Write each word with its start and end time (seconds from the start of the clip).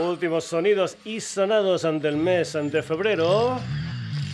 Últimos 0.00 0.44
sonidos 0.44 0.96
y 1.04 1.20
sonados 1.20 1.84
ante 1.84 2.08
el 2.08 2.16
mes 2.16 2.54
de 2.54 2.82
febrero. 2.82 3.60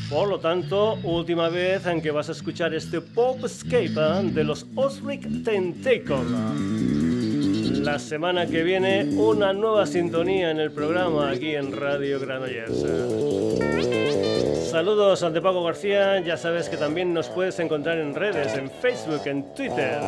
Por 0.09 0.29
lo 0.29 0.39
tanto, 0.39 0.95
última 1.03 1.49
vez 1.49 1.85
en 1.87 2.01
que 2.01 2.13
vas 2.13 2.29
a 2.29 2.33
escuchar 2.33 2.75
este 2.75 3.01
Popscape 3.01 3.87
¿eh? 3.87 4.23
de 4.33 4.45
los 4.45 4.67
Osric 4.77 5.45
Tentacle. 5.45 6.17
La 7.83 7.99
semana 7.99 8.47
que 8.47 8.63
viene, 8.63 9.09
una 9.17 9.53
nueva 9.53 9.87
sintonía 9.87 10.51
en 10.51 10.61
el 10.61 10.71
programa 10.71 11.31
aquí 11.31 11.55
en 11.57 11.73
Radio 11.73 12.21
Granollers. 12.21 12.85
Saludos 14.71 15.23
ante 15.23 15.41
Paco 15.41 15.65
García, 15.65 16.21
ya 16.21 16.37
sabes 16.37 16.69
que 16.69 16.77
también 16.77 17.13
nos 17.13 17.29
puedes 17.31 17.59
encontrar 17.59 17.99
en 17.99 18.15
redes, 18.15 18.55
en 18.55 18.71
Facebook, 18.71 19.23
en 19.27 19.55
Twitter. 19.55 19.99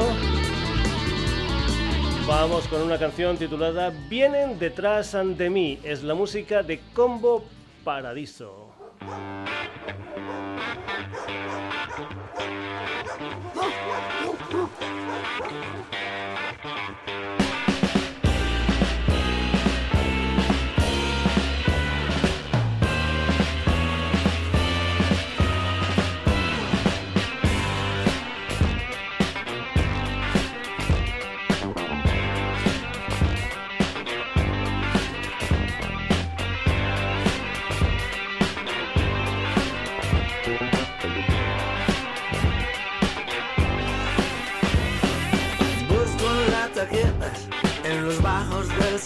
vamos 2.27 2.67
con 2.67 2.81
una 2.81 2.97
canción 2.97 3.37
titulada 3.37 3.93
Vienen 4.09 4.57
detrás 4.57 5.15
de 5.37 5.49
mí. 5.49 5.79
Es 5.83 6.03
la 6.03 6.15
música 6.15 6.63
de 6.63 6.79
Combo 6.93 7.43
Paradiso. 7.83 8.71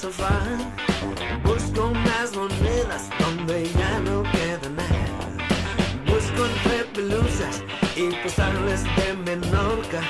sofá. 0.03 0.41
Busco 1.44 1.88
unas 1.88 2.35
monedas 2.35 3.09
donde 3.19 3.72
ya 3.72 4.00
no 4.00 4.23
queda 4.23 4.69
nada. 4.69 5.25
Busco 6.06 6.45
entre 6.45 6.84
pelusas 6.94 7.63
y 7.95 8.11
postales 8.22 8.84
de 8.84 9.13
Menorca. 9.25 10.01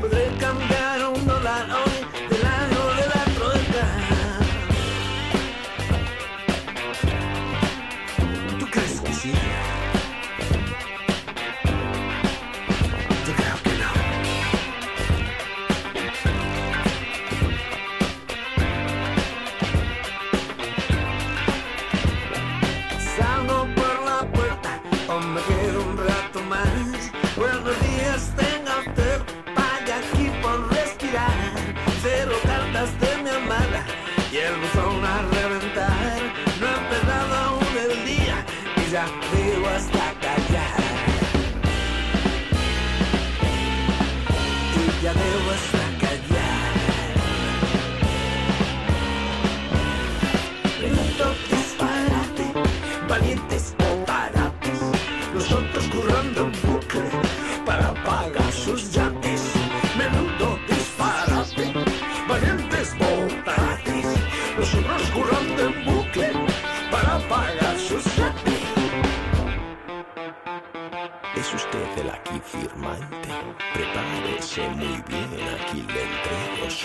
Podré 0.00 0.26
cambiar 0.40 0.85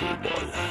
Basketball 0.02 0.71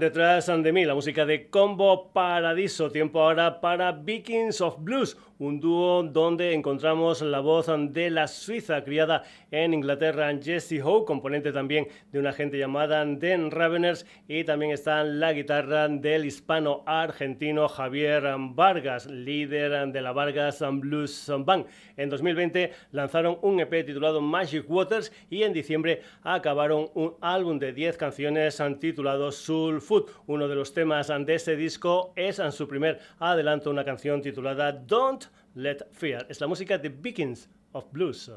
detrás 0.00 0.46
de 0.46 0.72
mí 0.72 0.86
la 0.86 0.94
música 0.94 1.26
de 1.26 1.50
Combo 1.50 2.10
Paradiso. 2.12 2.90
Tiempo 2.90 3.20
ahora 3.20 3.60
para 3.60 3.92
Vikings 3.92 4.62
of 4.62 4.76
Blues, 4.78 5.16
un 5.40 5.58
dúo 5.58 6.02
donde 6.02 6.52
encontramos 6.52 7.22
la 7.22 7.40
voz 7.40 7.66
de 7.66 8.10
la 8.10 8.28
suiza 8.28 8.84
criada 8.84 9.24
en 9.50 9.72
Inglaterra, 9.72 10.30
Jesse 10.40 10.82
Howe, 10.84 11.06
componente 11.06 11.50
también 11.50 11.88
de 12.12 12.18
una 12.18 12.32
gente 12.34 12.58
llamada 12.58 13.02
Den 13.06 13.50
Raveners, 13.50 14.04
y 14.28 14.44
también 14.44 14.70
está 14.70 15.02
la 15.02 15.32
guitarra 15.32 15.88
del 15.88 16.26
hispano 16.26 16.82
argentino 16.84 17.68
Javier 17.68 18.22
Vargas, 18.38 19.06
líder 19.06 19.90
de 19.90 20.00
la 20.02 20.12
Vargas 20.12 20.62
Blues 20.72 21.32
Band. 21.38 21.64
En 21.96 22.10
2020 22.10 22.72
lanzaron 22.92 23.38
un 23.40 23.60
EP 23.60 23.86
titulado 23.86 24.20
Magic 24.20 24.68
Waters 24.68 25.10
y 25.30 25.42
en 25.42 25.54
diciembre 25.54 26.02
acabaron 26.22 26.90
un 26.94 27.14
álbum 27.22 27.58
de 27.58 27.72
10 27.72 27.96
canciones 27.96 28.62
titulado 28.78 29.32
Soul 29.32 29.80
Food. 29.80 30.10
Uno 30.26 30.48
de 30.48 30.54
los 30.54 30.74
temas 30.74 31.08
de 31.08 31.34
este 31.34 31.56
disco 31.56 32.12
es 32.14 32.38
en 32.38 32.52
su 32.52 32.68
primer 32.68 33.00
adelanto 33.18 33.70
una 33.70 33.84
canción 33.84 34.20
titulada 34.20 34.72
Don't 34.72 35.29
Let 35.54 35.88
Fear. 35.92 36.26
Es 36.28 36.40
la 36.40 36.46
música 36.46 36.78
de 36.78 36.88
Vikings 36.88 37.48
of 37.72 37.90
Blues. 37.92 38.30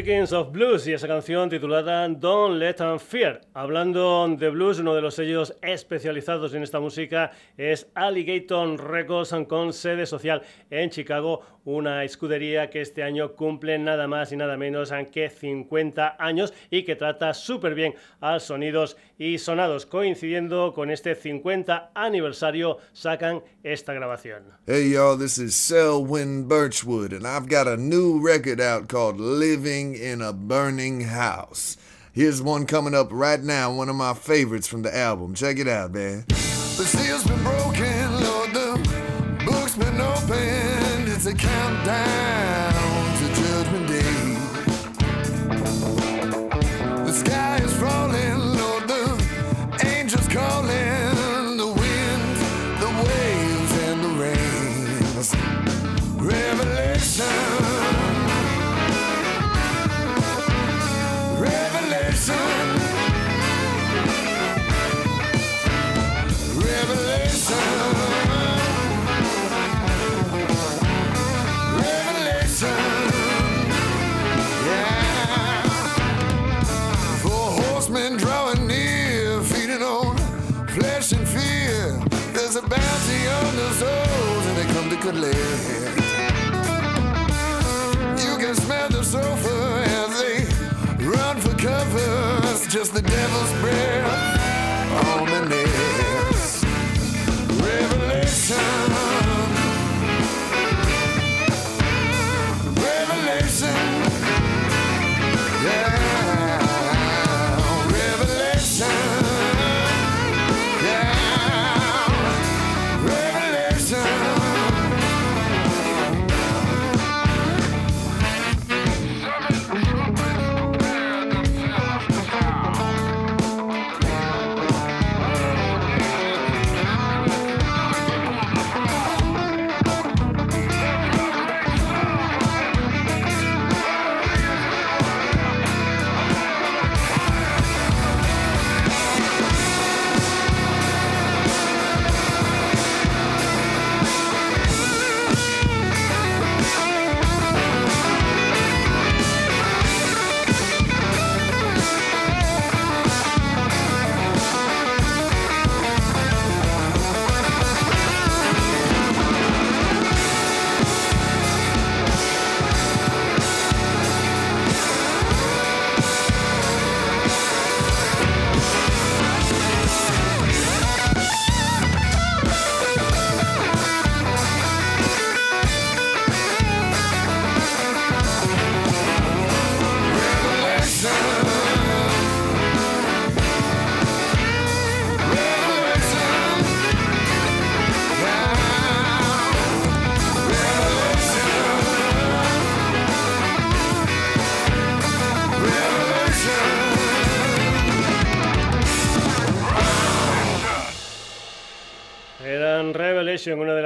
Vikings 0.00 0.32
of 0.32 0.50
Blues 0.50 0.86
y 0.86 0.94
esa 0.94 1.06
canción 1.06 1.50
titulada 1.50 2.08
Don't 2.08 2.58
Let 2.58 2.76
Them 2.76 2.98
Fear. 2.98 3.42
Hablando 3.52 4.26
de 4.34 4.48
blues, 4.48 4.78
uno 4.78 4.94
de 4.94 5.02
los 5.02 5.14
sellos 5.14 5.54
especializados 5.60 6.54
en 6.54 6.62
esta 6.62 6.80
música 6.80 7.32
es 7.58 7.86
Alligator 7.94 8.82
Records 8.82 9.34
con 9.46 9.74
sede 9.74 10.06
social 10.06 10.40
en 10.70 10.88
Chicago, 10.88 11.42
una 11.64 12.04
escudería 12.04 12.70
que 12.70 12.80
este 12.80 13.02
año 13.02 13.34
cumple 13.34 13.78
nada 13.78 14.06
más 14.08 14.32
y 14.32 14.36
nada 14.36 14.56
menos 14.56 14.92
que 15.12 15.28
50 15.28 16.16
años 16.18 16.52
y 16.70 16.84
que 16.84 16.96
trata 16.96 17.34
súper 17.34 17.74
bien 17.74 17.94
a 18.20 18.40
sonidos 18.40 18.96
y 19.18 19.38
sonados. 19.38 19.86
Coincidiendo 19.86 20.72
con 20.72 20.90
este 20.90 21.14
50 21.14 21.92
aniversario, 21.94 22.78
sacan 22.92 23.42
esta 23.62 23.92
grabación. 23.92 24.44
Hey 24.66 24.90
y'all, 24.90 25.18
this 25.18 25.38
is 25.38 25.54
Selwyn 25.54 26.48
Birchwood 26.48 27.12
and 27.12 27.26
I've 27.26 27.48
got 27.48 27.68
a 27.68 27.76
new 27.76 28.20
record 28.20 28.60
out 28.60 28.88
called 28.88 29.20
Living 29.20 29.60
living 29.60 29.94
in 29.94 30.22
a 30.22 30.32
burning 30.32 31.02
house. 31.02 31.76
Here's 32.12 32.40
one 32.40 32.66
coming 32.66 32.94
up 32.94 33.08
right 33.10 33.40
now, 33.40 33.72
one 33.72 33.88
of 33.88 33.96
my 33.96 34.14
favorites 34.14 34.66
from 34.66 34.82
the 34.82 34.96
album. 34.96 35.34
Check 35.34 35.58
it 35.58 35.68
out, 35.68 35.92
man. 35.92 36.24
The 36.28 36.86
seal's 36.86 37.24
been 37.24 37.42
broken, 37.42 38.22
Lord, 38.22 38.39
countdown 41.34 42.79
There's 82.52 82.64
a 82.64 82.68
bounty 82.68 83.28
on 83.28 83.54
the 83.54 83.70
souls 83.74 84.46
and 84.46 84.58
they 84.58 84.66
come 84.74 84.90
to 84.90 84.96
collect. 84.96 85.36
You 88.24 88.38
can 88.38 88.56
smell 88.56 88.88
the 88.88 89.04
sulfur 89.04 89.84
as 89.84 90.20
they 90.20 91.06
run 91.06 91.40
for 91.40 91.56
cover. 91.56 92.40
It's 92.50 92.66
just 92.66 92.92
the 92.92 93.02
devil's 93.02 93.52
breath 93.60 94.40
on 95.14 95.26
the 95.26 95.48
nest. 95.48 96.64
Revelation. 97.62 98.89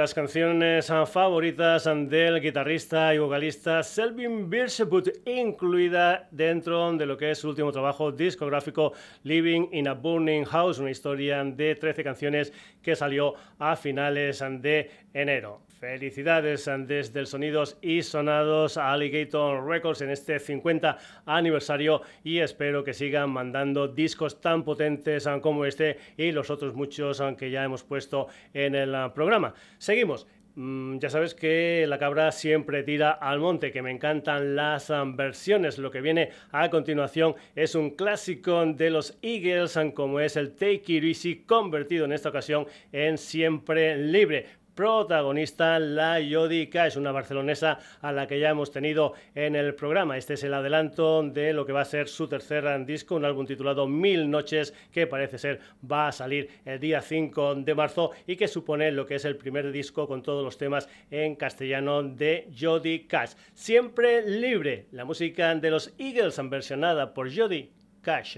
Las 0.05 0.13
canciones 0.13 0.85
favoritas 1.07 1.85
del 1.85 2.39
guitarrista 2.39 3.11
y 3.15 3.17
vocalista 3.17 3.81
Selvin 3.81 4.47
Birchwood, 4.47 5.09
incluida 5.25 6.27
dentro 6.29 6.93
de 6.93 7.07
lo 7.07 7.17
que 7.17 7.31
es 7.31 7.39
su 7.39 7.49
último 7.49 7.71
trabajo 7.71 8.11
discográfico 8.11 8.93
Living 9.23 9.69
in 9.71 9.87
a 9.87 9.95
Burning 9.95 10.43
House, 10.43 10.77
una 10.77 10.91
historia 10.91 11.43
de 11.43 11.73
13 11.73 12.03
canciones 12.03 12.53
que 12.83 12.95
salió 12.95 13.33
a 13.57 13.75
finales 13.75 14.43
de 14.61 14.91
enero. 15.11 15.64
Felicidades 15.79 16.69
desde 16.87 17.19
el 17.19 17.27
Sonidos 17.27 17.77
y 17.81 18.01
Sonados 18.01 18.77
a 18.77 18.93
Alligator 18.93 19.67
Records 19.67 20.01
en 20.01 20.09
este 20.09 20.39
50 20.39 20.97
aniversario 21.25 22.01
y 22.23 22.39
espero 22.39 22.83
que 22.83 22.93
sigan 22.93 23.29
mandando 23.31 23.89
discos 23.89 24.39
tan 24.39 24.63
potentes 24.63 25.27
como 25.41 25.65
este 25.65 25.97
y 26.15 26.31
los 26.31 26.49
otros 26.49 26.75
muchos 26.75 27.21
que 27.37 27.51
ya 27.51 27.65
hemos 27.65 27.83
puesto 27.83 28.27
en 28.53 28.73
el 28.73 29.11
programa. 29.13 29.53
Seguimos. 29.77 30.27
Mm, 30.57 30.99
ya 30.99 31.09
sabes 31.09 31.35
que 31.35 31.85
la 31.85 31.99
cabra 31.99 32.31
siempre 32.31 32.83
tira 32.83 33.11
al 33.11 33.41
monte, 33.41 33.73
que 33.73 33.81
me 33.81 33.91
encantan 33.91 34.55
las 34.55 34.89
versiones. 35.13 35.77
Lo 35.77 35.91
que 35.91 35.99
viene 35.99 36.29
a 36.51 36.69
continuación 36.69 37.35
es 37.55 37.75
un 37.75 37.89
clásico 37.89 38.65
de 38.65 38.89
los 38.89 39.17
Eagles, 39.21 39.77
como 39.93 40.21
es 40.21 40.37
el 40.37 40.53
Take 40.53 40.83
It 40.87 41.03
Easy, 41.03 41.43
convertido 41.45 42.05
en 42.05 42.13
esta 42.13 42.29
ocasión 42.29 42.65
en 42.93 43.17
Siempre 43.17 43.97
Libre 43.97 44.45
protagonista 44.75 45.79
la 45.79 46.19
Jodi 46.29 46.67
Cash, 46.67 46.97
una 46.97 47.11
barcelonesa 47.11 47.79
a 48.01 48.11
la 48.11 48.27
que 48.27 48.39
ya 48.39 48.49
hemos 48.49 48.71
tenido 48.71 49.13
en 49.33 49.55
el 49.55 49.73
programa. 49.73 50.17
Este 50.17 50.33
es 50.33 50.43
el 50.43 50.53
adelanto 50.53 51.23
de 51.23 51.53
lo 51.53 51.65
que 51.65 51.73
va 51.73 51.81
a 51.81 51.85
ser 51.85 52.07
su 52.07 52.27
tercer 52.27 52.85
disco, 52.85 53.15
un 53.15 53.25
álbum 53.25 53.45
titulado 53.45 53.87
Mil 53.87 54.29
Noches, 54.29 54.73
que 54.91 55.07
parece 55.07 55.37
ser 55.37 55.59
va 55.89 56.09
a 56.09 56.11
salir 56.11 56.49
el 56.65 56.79
día 56.79 57.01
5 57.01 57.55
de 57.55 57.75
marzo 57.75 58.11
y 58.27 58.35
que 58.35 58.47
supone 58.47 58.91
lo 58.91 59.05
que 59.05 59.15
es 59.15 59.25
el 59.25 59.37
primer 59.37 59.71
disco 59.71 60.07
con 60.07 60.21
todos 60.21 60.43
los 60.43 60.57
temas 60.57 60.89
en 61.09 61.35
castellano 61.35 62.03
de 62.03 62.49
Jodi 62.59 63.07
Cash. 63.07 63.33
Siempre 63.53 64.29
libre, 64.29 64.87
la 64.91 65.05
música 65.05 65.55
de 65.55 65.71
los 65.71 65.93
Eagles 65.97 66.39
versionada 66.49 67.13
por 67.13 67.33
Jodi 67.33 67.71
Cash. 68.01 68.37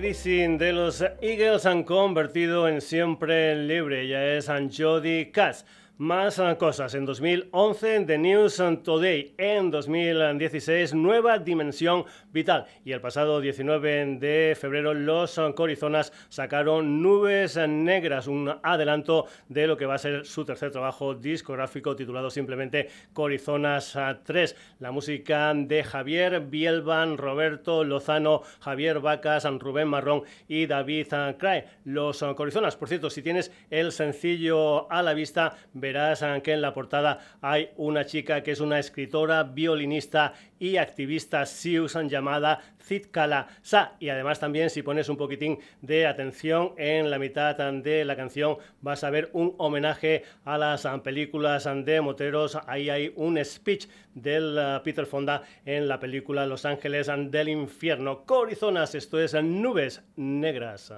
De 0.00 0.72
los 0.72 1.04
Eagles 1.20 1.66
han 1.66 1.82
convertido 1.82 2.66
en 2.66 2.80
siempre 2.80 3.54
libre. 3.54 4.08
Ya 4.08 4.24
es 4.24 4.48
Jody 4.74 5.26
Katz. 5.26 5.66
Más 6.00 6.38
ah, 6.38 6.56
cosas. 6.56 6.94
En 6.94 7.04
2011, 7.04 8.06
The 8.06 8.16
News 8.16 8.56
Today. 8.82 9.34
En 9.36 9.70
2016, 9.70 10.94
Nueva 10.94 11.38
Dimensión 11.38 12.06
Vital. 12.32 12.64
Y 12.86 12.92
el 12.92 13.02
pasado 13.02 13.38
19 13.38 14.16
de 14.18 14.56
febrero, 14.58 14.94
los 14.94 15.38
Corizonas 15.54 16.10
sacaron 16.30 17.02
Nubes 17.02 17.58
Negras, 17.68 18.28
un 18.28 18.50
adelanto 18.62 19.26
de 19.50 19.66
lo 19.66 19.76
que 19.76 19.84
va 19.84 19.96
a 19.96 19.98
ser 19.98 20.24
su 20.24 20.46
tercer 20.46 20.70
trabajo 20.70 21.14
discográfico 21.14 21.94
titulado 21.94 22.30
simplemente 22.30 22.88
Corizonas 23.12 23.94
3. 24.24 24.56
La 24.78 24.92
música 24.92 25.52
de 25.54 25.84
Javier 25.84 26.40
Bielban, 26.40 27.18
Roberto 27.18 27.84
Lozano, 27.84 28.40
Javier 28.60 29.00
Vacas, 29.00 29.44
Rubén 29.44 29.88
Marrón 29.88 30.22
y 30.48 30.64
David 30.64 31.08
Cray. 31.36 31.64
Los 31.84 32.24
Corizonas, 32.36 32.76
por 32.76 32.88
cierto, 32.88 33.10
si 33.10 33.20
tienes 33.20 33.52
el 33.68 33.92
sencillo 33.92 34.90
a 34.90 35.02
la 35.02 35.12
vista, 35.12 35.58
verás 35.92 36.24
que 36.42 36.52
en 36.52 36.62
la 36.62 36.72
portada 36.72 37.18
hay 37.40 37.70
una 37.76 38.06
chica 38.06 38.42
que 38.42 38.52
es 38.52 38.60
una 38.60 38.78
escritora, 38.78 39.42
violinista 39.42 40.34
y 40.58 40.76
activista 40.76 41.44
Siusan 41.46 42.08
llamada 42.08 42.60
Zitkala 42.80 43.48
Sa. 43.62 43.94
Y 43.98 44.08
además 44.08 44.38
también 44.38 44.70
si 44.70 44.82
pones 44.82 45.08
un 45.08 45.16
poquitín 45.16 45.58
de 45.82 46.06
atención 46.06 46.74
en 46.76 47.10
la 47.10 47.18
mitad 47.18 47.56
de 47.56 48.04
la 48.04 48.14
canción 48.14 48.58
vas 48.80 49.02
a 49.02 49.10
ver 49.10 49.30
un 49.32 49.54
homenaje 49.58 50.22
a 50.44 50.58
las 50.58 50.86
películas 51.02 51.68
de 51.84 52.00
moteros. 52.00 52.56
Ahí 52.66 52.88
hay 52.88 53.12
un 53.16 53.42
speech 53.44 53.88
del 54.14 54.56
uh, 54.56 54.82
Peter 54.84 55.06
Fonda 55.06 55.42
en 55.64 55.88
la 55.88 55.98
película 55.98 56.46
Los 56.46 56.64
Ángeles 56.64 57.10
del 57.30 57.48
Infierno. 57.48 58.24
Corizonas, 58.24 58.94
esto 58.94 59.18
es 59.18 59.34
Nubes 59.34 60.02
Negras. 60.16 60.92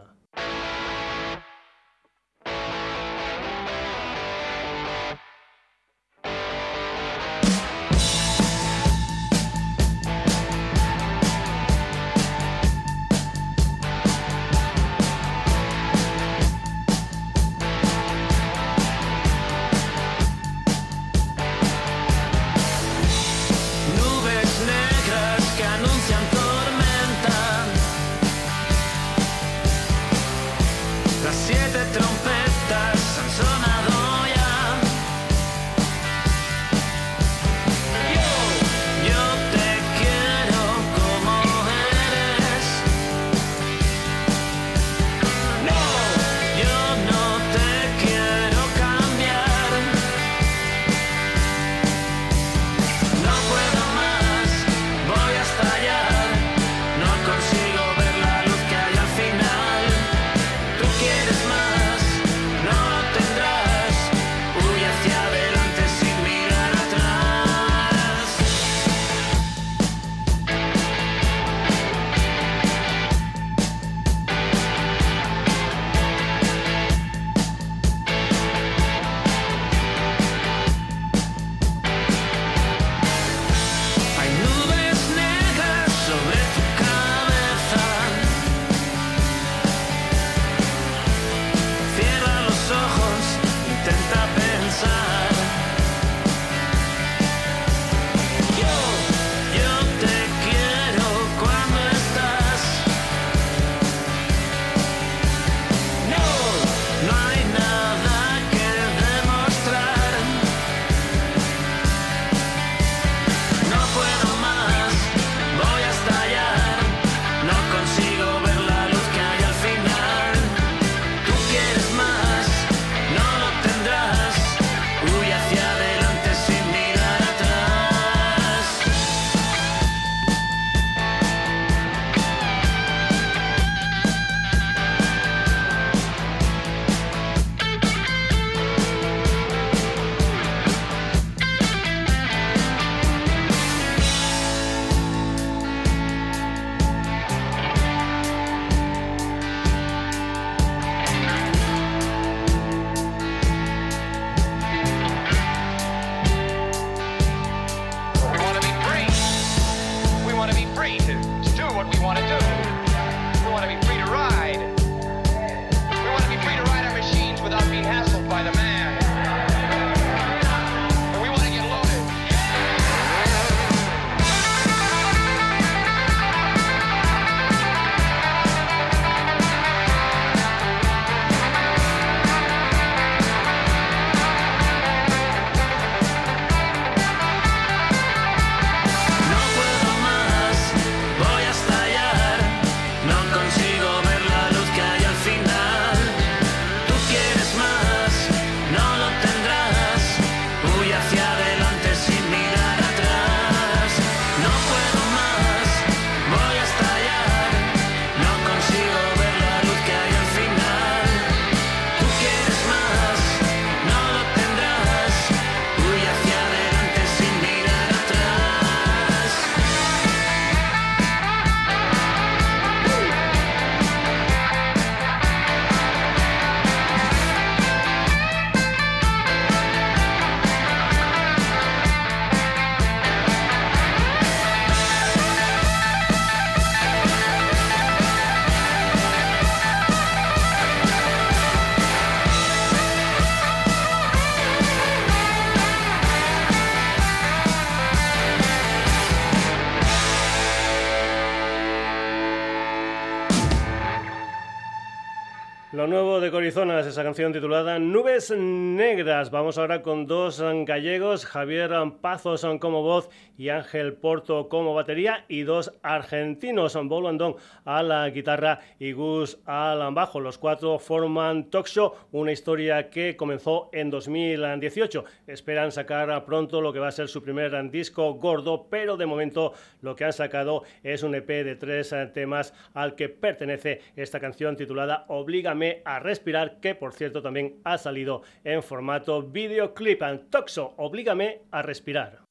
Nuevo 256.42 256.50
de 256.50 256.52
Corizona 256.52 256.80
es 256.80 256.86
esa 256.86 257.04
canción 257.04 257.32
titulada 257.32 257.78
Nubes 257.78 258.32
Negras. 258.36 259.30
Vamos 259.30 259.58
ahora 259.58 259.82
con 259.82 260.06
dos 260.06 260.42
gallegos, 260.64 261.24
Javier 261.24 261.70
Pazos 262.00 262.44
como 262.58 262.82
voz 262.82 263.08
y 263.38 263.48
Ángel 263.48 263.94
Porto 263.94 264.48
como 264.48 264.74
batería, 264.74 265.24
y 265.28 265.42
dos 265.42 265.72
argentinos, 265.82 266.76
Bolo 266.84 267.08
Andón 267.08 267.36
a 267.64 267.82
la 267.82 268.08
guitarra 268.10 268.60
y 268.78 268.92
Gus 268.92 269.38
al 269.46 269.94
bajo. 269.94 270.20
Los 270.20 270.38
cuatro 270.38 270.78
forman 270.78 271.50
Talk 271.50 271.66
una 272.12 272.32
historia 272.32 272.90
que 272.90 273.16
comenzó 273.16 273.68
en 273.72 273.90
2018. 273.90 275.04
Esperan 275.26 275.72
sacar 275.72 276.24
pronto 276.24 276.60
lo 276.60 276.72
que 276.72 276.78
va 276.80 276.88
a 276.88 276.92
ser 276.92 277.08
su 277.08 277.22
primer 277.22 277.70
disco 277.70 278.14
gordo, 278.14 278.66
pero 278.68 278.96
de 278.96 279.06
momento 279.06 279.52
lo 279.80 279.94
que 279.94 280.04
han 280.04 280.12
sacado 280.12 280.64
es 280.82 281.02
un 281.02 281.14
EP 281.14 281.28
de 281.28 281.56
tres 281.56 281.94
temas 282.12 282.52
al 282.74 282.94
que 282.94 283.08
pertenece 283.08 283.80
esta 283.96 284.20
canción 284.20 284.56
titulada 284.56 285.04
Oblígame 285.08 285.82
a 285.84 285.98
respirar, 286.00 286.31
que 286.60 286.74
por 286.74 286.92
cierto 286.92 287.22
también 287.22 287.60
ha 287.64 287.78
salido 287.78 288.22
en 288.44 288.62
formato 288.62 289.22
videoclip. 289.22 290.02
Toxo, 290.30 290.74
oblígame 290.76 291.42
a 291.50 291.62
respirar. 291.62 292.21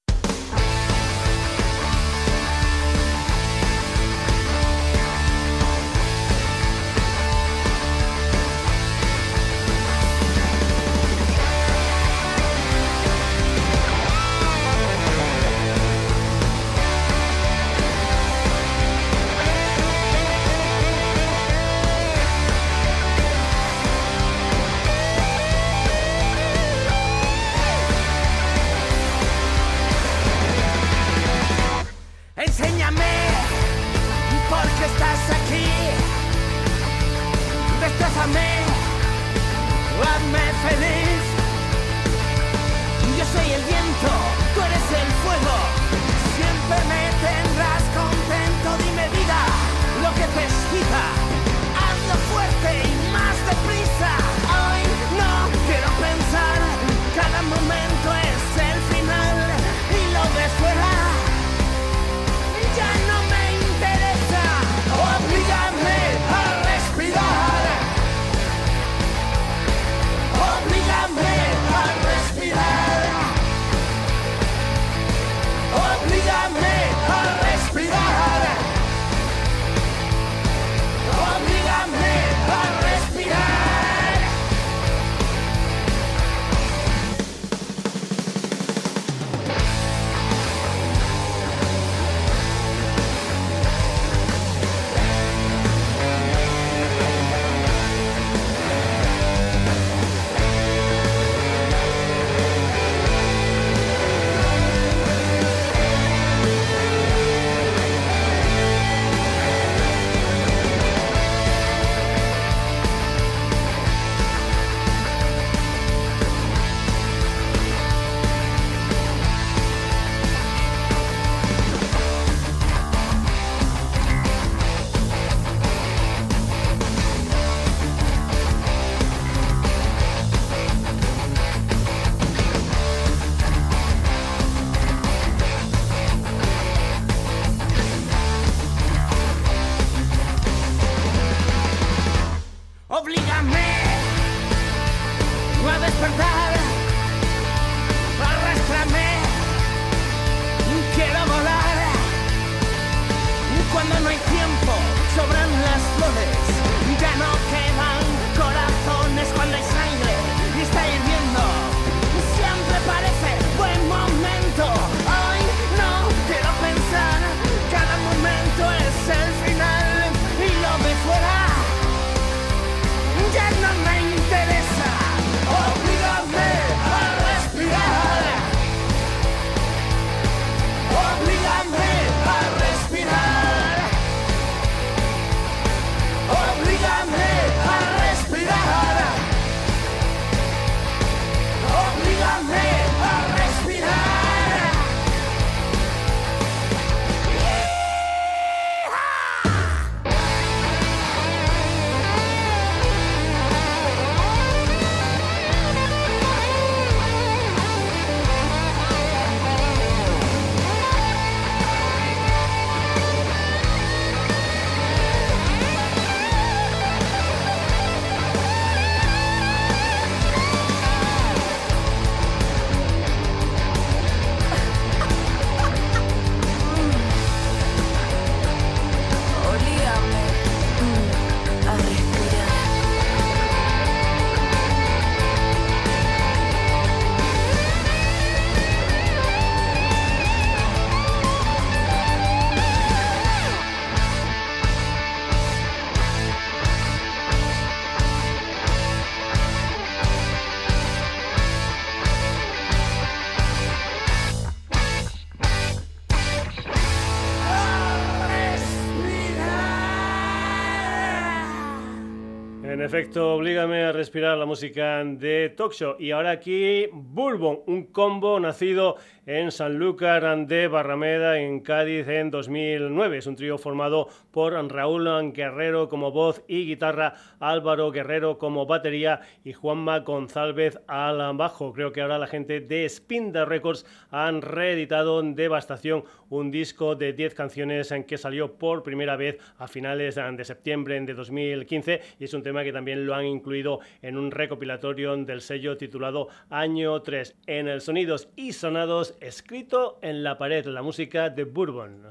En 263.02 263.06
efecto, 263.06 263.34
oblígame 263.34 263.84
a 263.86 263.92
respirar 263.92 264.38
la 264.38 264.46
música 264.46 265.04
de 265.04 265.56
Show. 265.72 265.96
Y 265.98 266.12
ahora 266.12 266.30
aquí, 266.30 266.86
Bourbon, 266.94 267.62
un 267.66 267.86
combo 267.86 268.40
nacido 268.40 268.96
en 269.38 269.50
Sanlúcar 269.50 270.46
de 270.46 270.68
Barrameda, 270.68 271.40
en 271.40 271.62
Cádiz, 271.62 272.06
en 272.10 272.32
2009. 272.32 273.18
Es 273.18 273.28
un 273.28 273.38
trío 273.38 273.58
formado 273.58 274.10
por 274.30 274.52
Raúl 274.70 275.32
Guerrero 275.32 275.88
como 275.88 276.12
voz 276.12 276.44
y 276.50 276.66
guitarra, 276.66 277.14
Álvaro 277.40 277.92
Guerrero 277.92 278.38
como 278.38 278.66
batería 278.66 279.22
y 279.46 279.54
Juanma 279.54 280.00
González 280.00 280.82
al 280.86 281.38
bajo. 281.38 281.72
Creo 281.72 281.94
que 281.94 282.02
ahora 282.02 282.20
la 282.20 282.28
gente 282.28 282.60
de 282.60 282.90
Spinda 282.90 283.46
Records 283.46 283.86
han 284.10 284.42
reeditado 284.42 285.22
Devastación, 285.22 286.04
un 286.28 286.52
disco 286.52 286.96
de 286.96 287.14
10 287.14 287.34
canciones 287.34 287.92
en 287.94 288.04
que 288.04 288.18
salió 288.18 288.58
por 288.58 288.84
primera 288.84 289.16
vez 289.16 289.38
a 289.58 289.70
finales 289.70 290.16
de 290.16 290.44
septiembre 290.44 291.00
de 291.00 291.14
2015 291.14 292.02
y 292.20 292.26
es 292.26 292.34
un 292.34 292.44
tema 292.44 292.66
que 292.66 292.74
también 292.74 293.06
lo 293.06 293.16
han 293.16 293.26
incluido 293.26 293.80
en 294.02 294.18
un 294.18 294.30
recopilatorio 294.30 295.16
del 295.16 295.40
sello 295.40 295.78
titulado 295.78 296.28
Año 296.50 297.02
3 297.02 297.38
en 297.48 297.70
el 297.70 297.80
Sonidos 297.80 298.28
y 298.36 298.52
Sonados 298.52 299.16
escrito 299.22 300.00
en 300.02 300.24
la 300.24 300.38
pared, 300.38 300.66
la 300.66 300.82
música 300.82 301.30
de 301.30 301.46
Bourbon. 301.46 302.08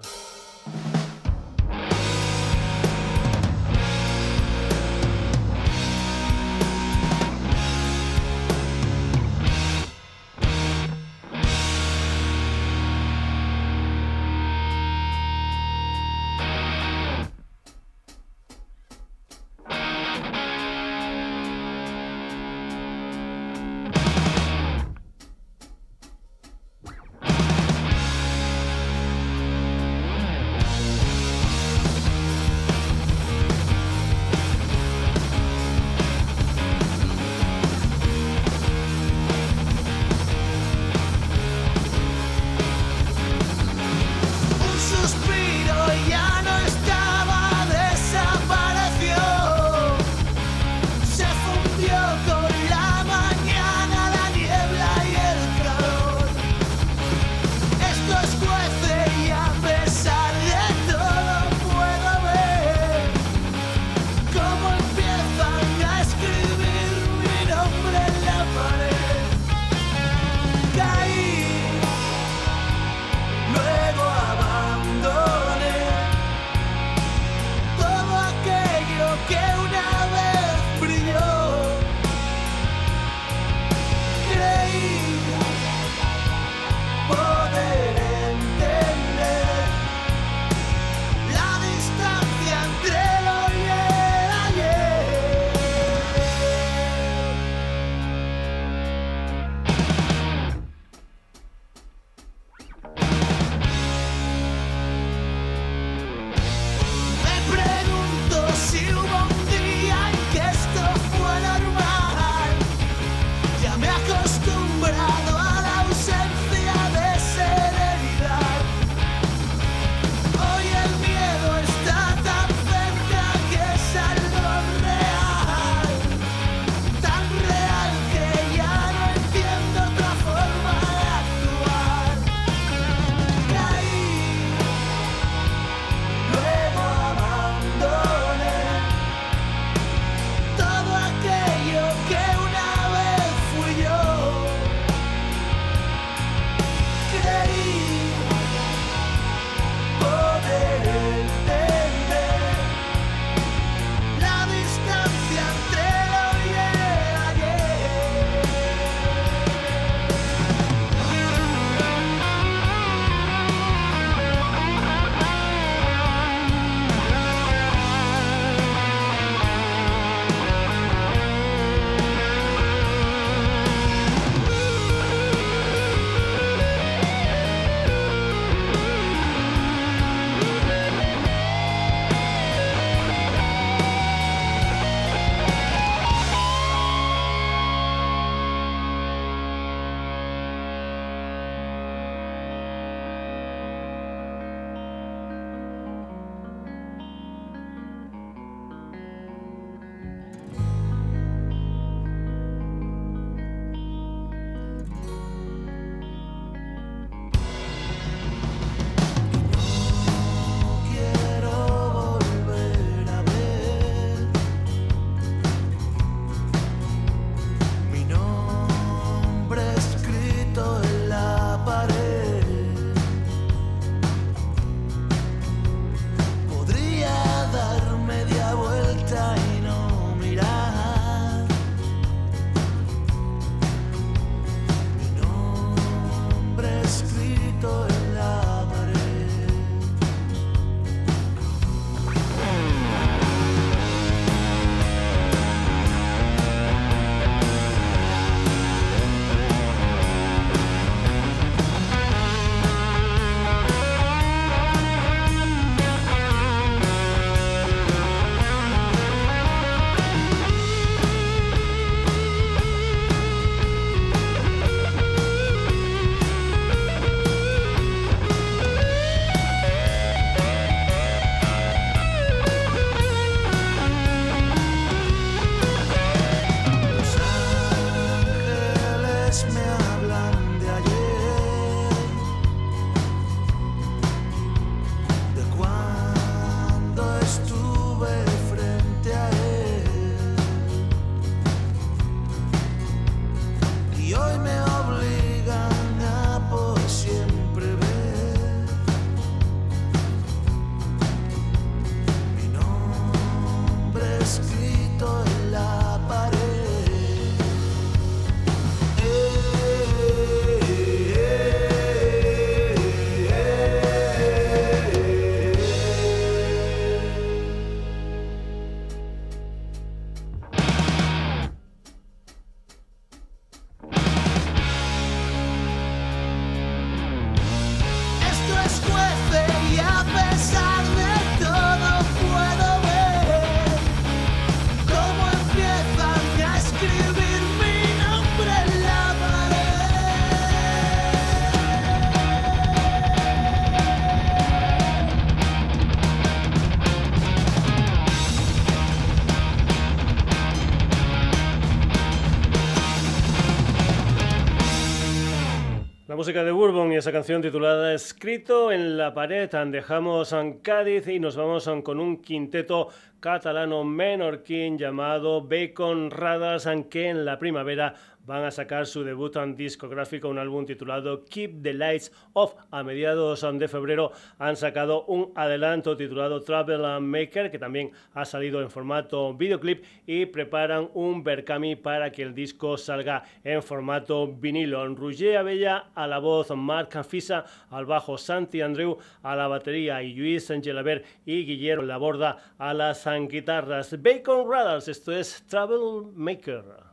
De 356.33 356.53
Bourbon 356.53 356.93
y 356.93 356.97
esa 356.97 357.11
canción 357.11 357.43
titulada 357.43 357.93
Escrito 357.93 358.71
en 358.71 358.97
la 358.97 359.13
pared. 359.13 359.51
Dejamos 359.67 360.33
a 360.33 360.45
Cádiz 360.63 361.09
y 361.09 361.19
nos 361.19 361.35
vamos 361.35 361.69
con 361.83 361.99
un 361.99 362.23
quinteto 362.23 362.89
catalano 363.19 363.83
menorquín 363.83 364.79
llamado 364.79 365.43
Bacon 365.43 366.09
Radas, 366.13 366.69
aunque 366.69 367.09
en 367.09 367.25
la 367.25 367.41
primavera 367.41 367.95
van 368.27 368.45
a 368.45 368.51
sacar 368.51 368.87
su 368.87 369.05
debut 369.05 369.35
en 369.37 369.57
discográfico, 369.57 370.29
un 370.29 370.39
álbum 370.39 370.67
titulado 370.67 371.25
Keep 371.25 371.63
the 371.63 371.75
Lights 371.75 372.13
Off. 372.33 372.55
A 372.71 372.83
mediados 372.83 373.45
de 373.53 373.69
febrero 373.69 374.13
han 374.39 374.57
sacado 374.57 375.05
un 375.07 375.33
adelanto 375.35 375.97
titulado 375.97 376.43
Travel 376.43 377.01
Maker, 377.01 377.51
que 377.51 377.59
también 377.59 377.91
ha 378.15 378.25
salido 378.25 378.61
en 378.63 378.71
formato 378.71 379.35
videoclip, 379.35 379.85
y 380.07 380.27
preparan 380.27 380.91
un 380.95 381.23
Berkami 381.23 381.77
para 381.77 382.11
que 382.13 382.23
el 382.23 382.35
disco 382.35 382.77
salga 382.77 383.25
en 383.45 383.63
formato 383.63 384.27
vinilo. 384.29 384.87
Roger 384.95 385.39
Abella 385.39 385.91
a 385.95 386.07
la 386.07 386.19
voz, 386.19 386.51
Marc 386.51 387.03
Fisa 387.05 387.45
al 387.71 387.87
bajo, 387.87 388.19
Santi 388.19 388.61
Andreu 388.61 388.99
a 389.23 389.37
la 389.37 389.49
batería 389.49 390.03
y 390.03 390.15
Luis 390.15 390.49
Gelabert 390.63 391.05
y 391.25 391.45
Guillermo 391.45 391.85
Laborda 391.85 392.55
a 392.59 392.75
las 392.75 393.07
guitarras. 393.29 394.01
Bacon 394.03 394.47
Brothers, 394.47 394.89
esto 394.89 395.13
es 395.13 395.45
Travel 395.47 396.13
Maker. 396.15 396.90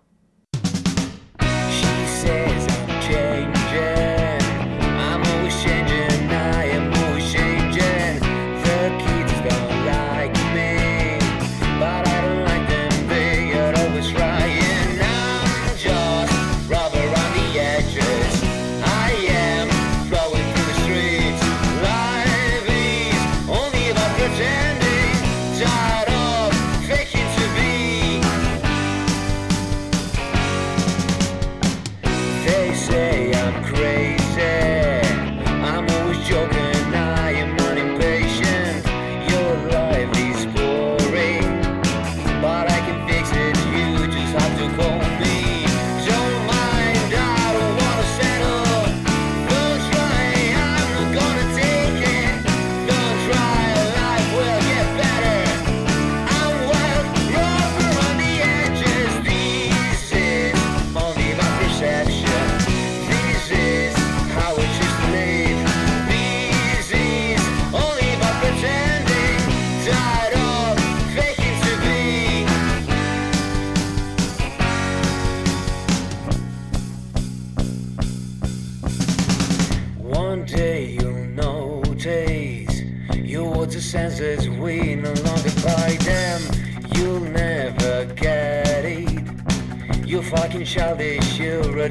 faces. 2.28 4.07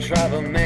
Troublemaker. 0.07 0.66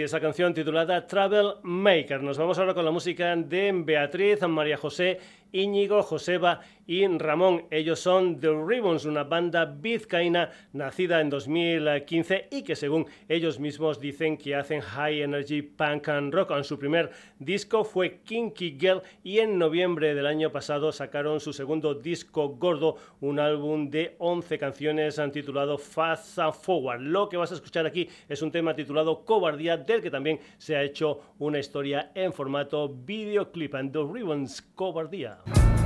Y 0.00 0.04
esa 0.04 0.18
canción 0.18 0.54
titulada 0.54 1.06
Travel 1.06 1.56
Maker. 1.62 2.22
Nos 2.22 2.38
vamos 2.38 2.58
ahora 2.58 2.72
con 2.72 2.86
la 2.86 2.90
música 2.90 3.36
de 3.36 3.70
Beatriz, 3.84 4.40
María 4.48 4.78
José 4.78 5.18
Íñigo, 5.52 6.02
Joseba 6.02 6.60
y 6.86 7.06
Ramón. 7.06 7.66
Ellos 7.70 8.00
son 8.00 8.40
The 8.40 8.50
Ribbons, 8.50 9.04
una 9.04 9.24
banda 9.24 9.64
vizcaína 9.64 10.50
nacida 10.72 11.20
en 11.20 11.30
2015 11.30 12.48
y 12.50 12.62
que 12.62 12.74
según 12.76 13.06
ellos 13.28 13.60
mismos 13.60 14.00
dicen 14.00 14.36
que 14.36 14.56
hacen 14.56 14.80
high 14.80 15.22
energy 15.22 15.62
punk 15.62 16.08
and 16.08 16.34
rock. 16.34 16.50
En 16.50 16.64
su 16.64 16.78
primer 16.78 17.10
disco 17.38 17.84
fue 17.84 18.20
Kinky 18.24 18.76
Girl 18.78 19.02
y 19.22 19.38
en 19.38 19.58
noviembre 19.58 20.14
del 20.14 20.26
año 20.26 20.50
pasado 20.50 20.92
sacaron 20.92 21.40
su 21.40 21.52
segundo 21.52 21.94
disco 21.94 22.48
gordo, 22.50 22.96
un 23.20 23.38
álbum 23.38 23.88
de 23.88 24.16
11 24.18 24.58
canciones 24.58 25.20
titulado 25.32 25.78
Fast 25.78 26.38
Forward. 26.62 27.00
Lo 27.00 27.28
que 27.28 27.36
vas 27.36 27.52
a 27.52 27.54
escuchar 27.54 27.86
aquí 27.86 28.08
es 28.28 28.42
un 28.42 28.50
tema 28.50 28.74
titulado 28.74 29.24
Cobardía, 29.24 29.76
del 29.76 30.02
que 30.02 30.10
también 30.10 30.40
se 30.58 30.76
ha 30.76 30.82
hecho 30.82 31.20
una 31.38 31.58
historia 31.58 32.10
en 32.14 32.32
formato 32.32 32.88
videoclip. 32.88 33.74
And 33.74 33.92
The 33.92 34.00
Ribbons, 34.02 34.62
Cobardía. 34.74 35.39
The 35.46 35.79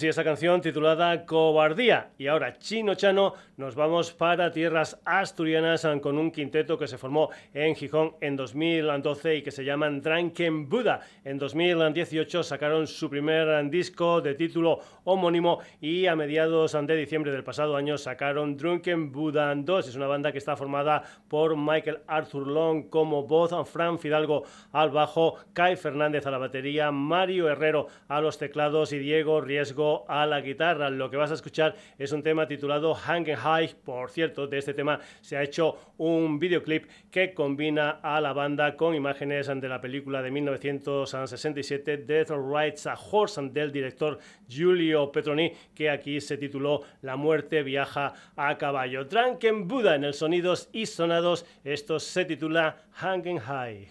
Y 0.00 0.06
esa 0.06 0.22
canción 0.22 0.60
titulada 0.60 1.24
Cobardía. 1.24 2.10
Y 2.18 2.28
ahora, 2.28 2.58
Chino 2.58 2.94
Chano, 2.94 3.32
nos 3.56 3.74
vamos 3.74 4.12
para 4.12 4.52
tierras 4.52 5.00
asturianas 5.04 5.88
con 6.00 6.18
un 6.18 6.30
quinteto 6.30 6.78
que 6.78 6.86
se 6.86 6.98
formó 6.98 7.30
en 7.52 7.74
Gijón 7.74 8.14
en 8.20 8.36
2012 8.36 9.36
y 9.36 9.42
que 9.42 9.50
se 9.50 9.64
llaman 9.64 10.00
Drunken 10.00 10.68
Buddha. 10.68 11.00
En 11.24 11.38
2018 11.38 12.42
sacaron 12.42 12.86
su 12.86 13.10
primer 13.10 13.68
disco 13.70 14.20
de 14.20 14.34
título 14.34 14.78
homónimo 15.04 15.60
y 15.80 16.06
a 16.06 16.14
mediados 16.14 16.76
de 16.80 16.96
diciembre 16.96 17.32
del 17.32 17.42
pasado 17.42 17.74
año 17.74 17.98
sacaron 17.98 18.56
Drunken 18.56 19.10
Buddha 19.10 19.52
2. 19.54 19.88
Es 19.88 19.96
una 19.96 20.06
banda 20.06 20.32
que 20.32 20.38
está 20.38 20.54
formada 20.54 21.02
por 21.28 21.56
Michael 21.56 22.00
Arthur 22.06 22.46
Long 22.46 22.88
como 22.90 23.24
voz, 23.24 23.52
Fran 23.68 23.98
Fidalgo 23.98 24.44
al 24.70 24.90
bajo, 24.90 25.36
Kai 25.54 25.76
Fernández 25.76 26.26
a 26.26 26.30
la 26.30 26.38
batería, 26.38 26.92
Mario 26.92 27.48
Herrero 27.48 27.88
a 28.06 28.20
los 28.20 28.38
teclados 28.38 28.92
y 28.92 28.98
Diego 28.98 29.40
Riesgo 29.40 29.87
a 30.08 30.26
la 30.26 30.40
guitarra. 30.40 30.90
Lo 30.90 31.10
que 31.10 31.16
vas 31.16 31.30
a 31.30 31.34
escuchar 31.34 31.74
es 31.98 32.12
un 32.12 32.22
tema 32.22 32.46
titulado 32.46 32.94
Hanging 32.94 33.36
High. 33.36 33.74
Por 33.84 34.10
cierto, 34.10 34.46
de 34.46 34.58
este 34.58 34.74
tema 34.74 35.00
se 35.20 35.36
ha 35.36 35.42
hecho 35.42 35.94
un 35.98 36.38
videoclip 36.38 36.86
que 37.10 37.34
combina 37.34 38.00
a 38.02 38.20
la 38.20 38.32
banda 38.32 38.76
con 38.76 38.94
imágenes 38.94 39.48
de 39.48 39.68
la 39.68 39.80
película 39.80 40.22
de 40.22 40.30
1967 40.30 41.98
Death 41.98 42.30
Rides 42.30 42.86
a 42.86 42.94
Horse 42.94 43.40
del 43.50 43.72
director 43.72 44.18
Giulio 44.48 45.10
Petroni, 45.12 45.52
que 45.74 45.90
aquí 45.90 46.20
se 46.20 46.36
tituló 46.36 46.82
La 47.02 47.16
muerte 47.16 47.62
viaja 47.62 48.14
a 48.36 48.58
caballo. 48.58 49.04
Drunken 49.04 49.68
Buddha 49.68 49.94
en 49.94 50.04
el 50.04 50.14
Sonidos 50.14 50.68
y 50.72 50.86
Sonados. 50.86 51.46
Esto 51.64 51.98
se 51.98 52.24
titula 52.24 52.76
Hanging 52.92 53.38
High. 53.38 53.88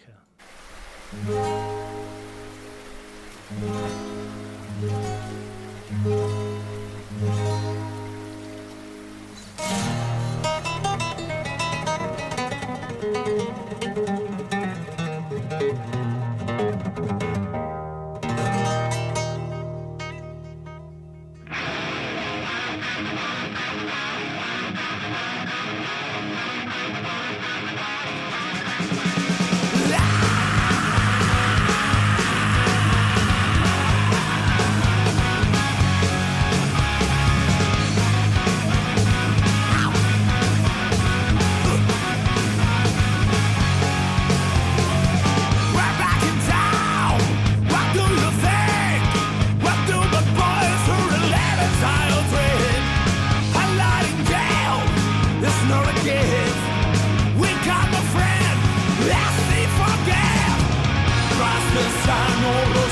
no 62.48 62.87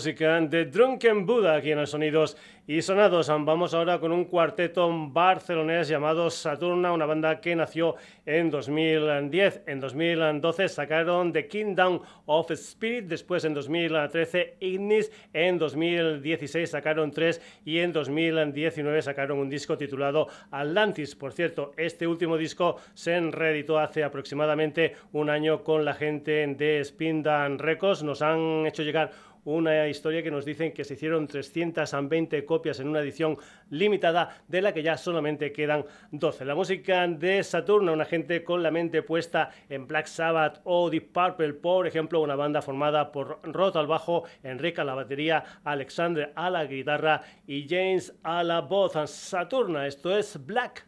música 0.00 0.40
de 0.40 0.64
Drunken 0.64 1.26
Buddha 1.26 1.56
aquí 1.56 1.72
en 1.72 1.78
los 1.78 1.90
sonidos 1.90 2.34
y 2.66 2.80
sonados. 2.80 3.28
Vamos 3.28 3.74
ahora 3.74 3.98
con 3.98 4.12
un 4.12 4.24
cuarteto 4.24 4.88
barcelonés 5.10 5.88
llamado 5.88 6.30
Saturna, 6.30 6.92
una 6.92 7.04
banda 7.04 7.40
que 7.40 7.54
nació 7.54 7.96
en 8.24 8.48
2010. 8.48 9.64
En 9.66 9.80
2012 9.80 10.68
sacaron 10.68 11.32
The 11.32 11.48
Kingdom 11.48 12.00
of 12.24 12.50
Spirit, 12.52 13.08
después 13.08 13.44
en 13.44 13.52
2013 13.52 14.56
Ignis, 14.60 15.10
en 15.34 15.58
2016 15.58 16.70
sacaron 16.70 17.10
tres 17.10 17.42
y 17.64 17.80
en 17.80 17.92
2019 17.92 19.02
sacaron 19.02 19.38
un 19.38 19.50
disco 19.50 19.76
titulado 19.76 20.28
Atlantis. 20.50 21.14
Por 21.14 21.32
cierto, 21.32 21.72
este 21.76 22.06
último 22.06 22.38
disco 22.38 22.76
se 22.94 23.20
reeditó 23.20 23.78
hace 23.78 24.02
aproximadamente 24.02 24.94
un 25.12 25.28
año 25.28 25.62
con 25.62 25.84
la 25.84 25.92
gente 25.92 26.46
de 26.46 26.82
Spindan 26.84 27.58
Records. 27.58 28.02
Nos 28.02 28.22
han 28.22 28.64
hecho 28.64 28.82
llegar 28.82 29.10
una 29.44 29.88
historia 29.88 30.22
que 30.22 30.30
nos 30.30 30.44
dicen 30.44 30.72
que 30.72 30.84
se 30.84 30.94
hicieron 30.94 31.26
320 31.26 32.44
copias 32.44 32.80
en 32.80 32.88
una 32.88 33.00
edición 33.00 33.36
limitada, 33.70 34.42
de 34.48 34.62
la 34.62 34.72
que 34.72 34.82
ya 34.82 34.96
solamente 34.96 35.52
quedan 35.52 35.84
12. 36.10 36.44
La 36.44 36.54
música 36.54 37.06
de 37.06 37.42
Saturno, 37.42 37.92
una 37.92 38.04
gente 38.04 38.44
con 38.44 38.62
la 38.62 38.70
mente 38.70 39.02
puesta 39.02 39.50
en 39.68 39.86
Black 39.86 40.06
Sabbath 40.06 40.60
o 40.64 40.90
Deep 40.90 41.12
Purple, 41.12 41.54
por 41.54 41.86
ejemplo, 41.86 42.20
una 42.20 42.36
banda 42.36 42.62
formada 42.62 43.12
por 43.12 43.40
Roth 43.42 43.76
al 43.76 43.86
bajo, 43.86 44.24
Enrique 44.42 44.80
a 44.80 44.84
la 44.84 44.94
batería, 44.94 45.44
Alexander 45.64 46.32
a 46.34 46.50
la 46.50 46.64
guitarra 46.64 47.22
y 47.46 47.66
James 47.68 48.14
a 48.22 48.42
la 48.42 48.60
voz. 48.60 48.92
Saturna, 49.10 49.86
esto 49.86 50.16
es 50.16 50.44
Black 50.44 50.86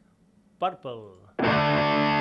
Purple. 0.59 2.12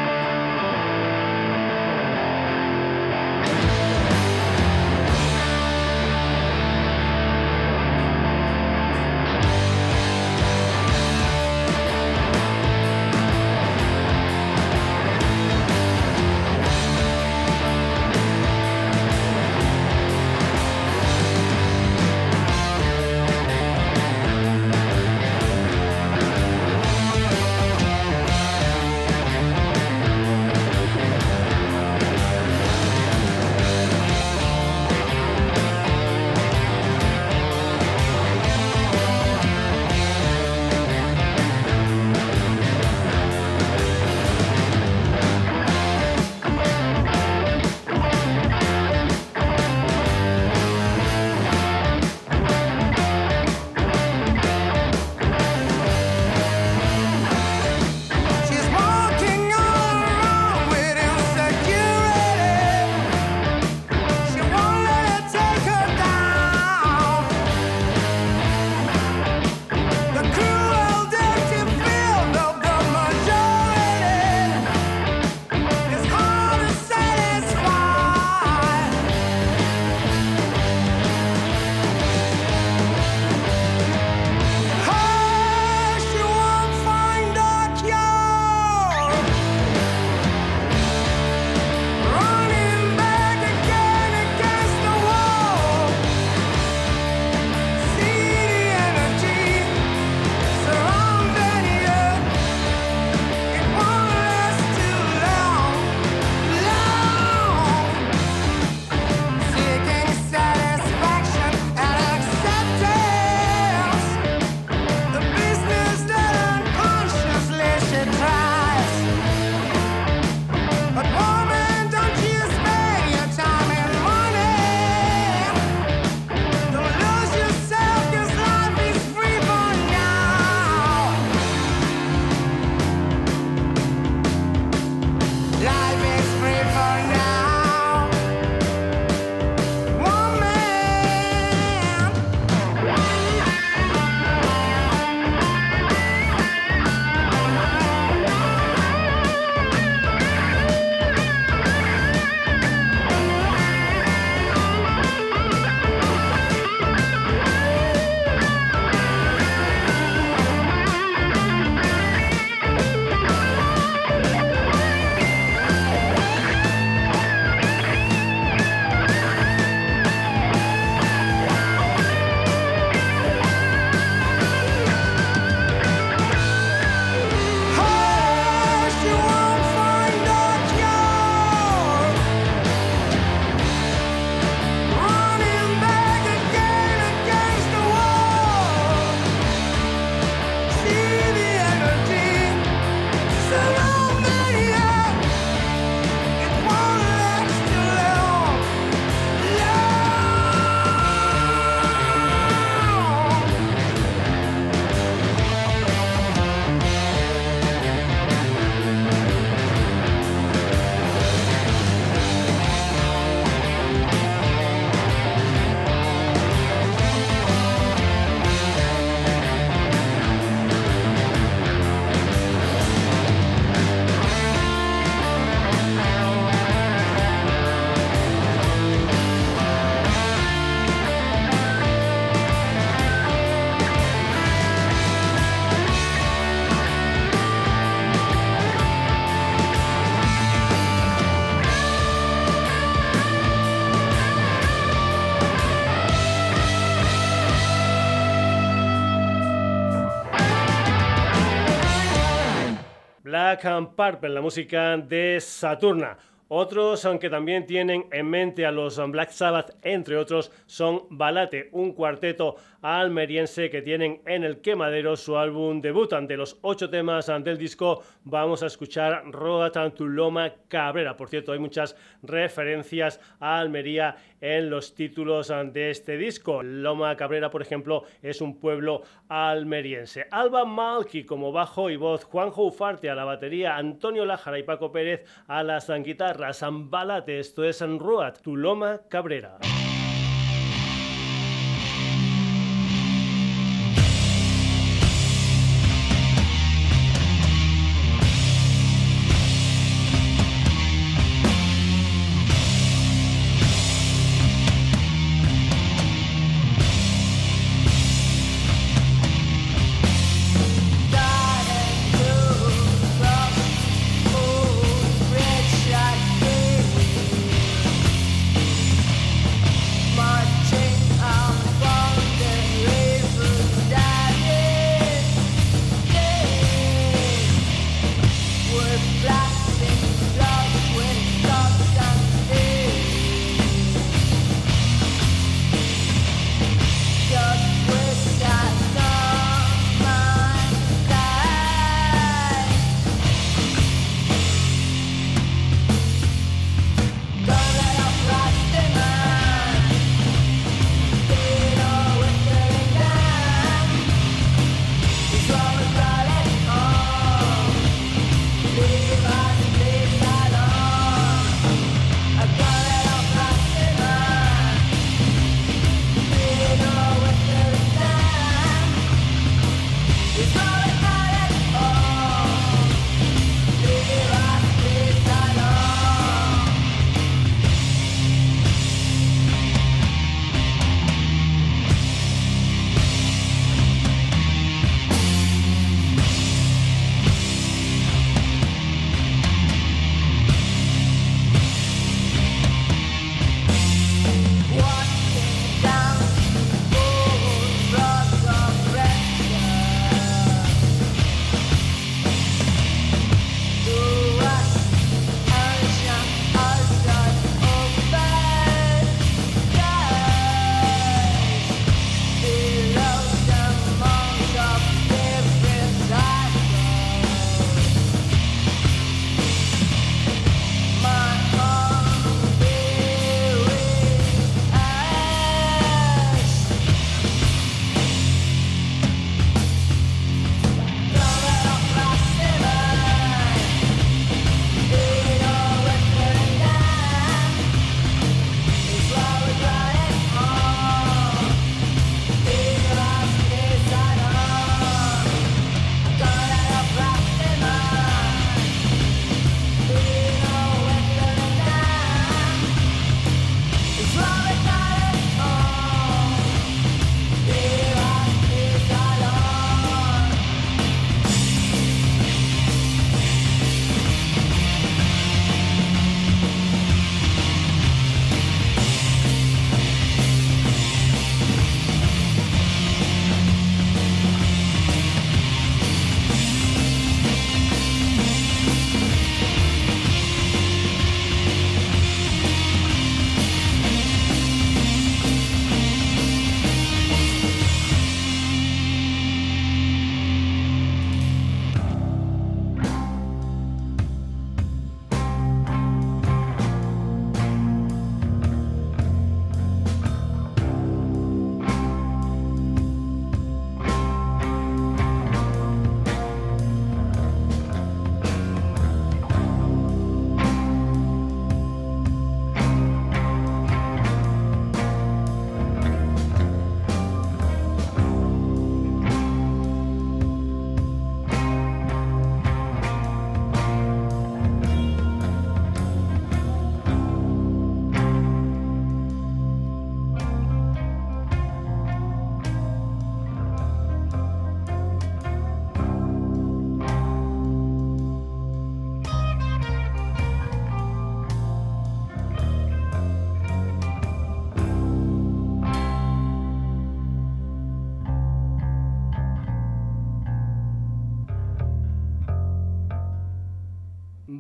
Black 253.62 254.34
la 254.34 254.42
música 254.42 254.98
de 254.98 255.40
Saturna. 255.40 256.18
Otros, 256.48 257.06
aunque 257.06 257.30
también 257.30 257.66
tienen 257.66 258.08
en 258.12 258.30
mente 258.30 258.66
a 258.66 258.72
los 258.72 259.00
Black 259.12 259.30
Sabbath, 259.30 259.78
entre 259.84 260.18
otros, 260.18 260.52
son 260.66 261.04
Balate, 261.12 261.70
un 261.72 261.94
cuarteto 261.94 262.56
almeriense 262.82 263.70
que 263.70 263.82
tienen 263.82 264.22
en 264.26 264.44
el 264.44 264.60
quemadero 264.60 265.16
su 265.16 265.38
álbum 265.38 265.80
debut. 265.80 266.12
Ante 266.12 266.36
los 266.36 266.58
ocho 266.62 266.90
temas 266.90 267.28
del 267.28 267.58
disco 267.58 268.04
vamos 268.26 268.64
a 268.64 268.66
escuchar 268.66 269.24
Roda 269.32 269.72
Tuloma 269.92 270.54
Cabrera. 270.68 271.16
Por 271.16 271.30
cierto, 271.30 271.54
hay 271.54 271.60
muchas 271.60 271.96
referencias 272.24 273.22
a 273.40 273.60
Almería 273.60 274.18
en 274.42 274.70
los 274.70 274.94
títulos 274.96 275.54
de 275.72 275.92
este 275.92 276.18
disco. 276.18 276.64
Loma 276.64 277.16
Cabrera, 277.16 277.50
por 277.50 277.62
ejemplo, 277.62 278.04
es 278.22 278.42
un 278.42 278.60
pueblo 278.60 279.04
almeriense. 279.30 280.26
Alba 280.32 280.66
Malki 280.66 281.24
como 281.24 281.52
bajo 281.52 281.90
y 281.90 281.96
voz, 281.96 282.26
Juanjo 282.26 282.64
Ufarte 282.64 283.10
a 283.10 283.16
la 283.16 283.24
batería, 283.24 283.78
Antonio 283.78 284.26
Lájara 284.26 284.60
y 284.60 284.64
Paco 284.64 284.92
Pérez 284.92 285.24
a 285.48 285.64
las 285.64 285.90
guitarras, 286.04 286.64
Ambalate, 286.64 287.40
esto 287.40 287.64
es 287.64 287.82
Ruat, 287.82 288.42
Tuloma 288.42 289.02
Cabrera. 289.08 289.58